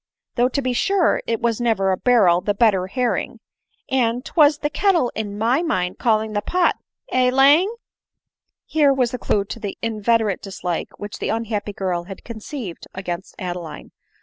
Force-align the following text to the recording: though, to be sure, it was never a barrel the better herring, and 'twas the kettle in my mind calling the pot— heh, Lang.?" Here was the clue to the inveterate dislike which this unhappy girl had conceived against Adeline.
though, 0.33 0.49
to 0.49 0.63
be 0.63 0.73
sure, 0.73 1.21
it 1.27 1.39
was 1.41 1.61
never 1.61 1.91
a 1.91 1.95
barrel 1.95 2.41
the 2.41 2.55
better 2.55 2.87
herring, 2.87 3.39
and 3.87 4.25
'twas 4.25 4.57
the 4.57 4.69
kettle 4.71 5.11
in 5.13 5.37
my 5.37 5.61
mind 5.61 5.99
calling 5.99 6.33
the 6.33 6.41
pot— 6.41 6.75
heh, 7.11 7.29
Lang.?" 7.29 7.71
Here 8.65 8.91
was 8.91 9.11
the 9.11 9.19
clue 9.19 9.45
to 9.45 9.59
the 9.59 9.77
inveterate 9.79 10.41
dislike 10.41 10.89
which 10.97 11.19
this 11.19 11.29
unhappy 11.31 11.73
girl 11.73 12.05
had 12.05 12.23
conceived 12.23 12.87
against 12.95 13.35
Adeline. 13.37 13.91